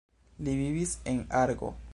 [0.47, 1.75] Li vivis en Argo.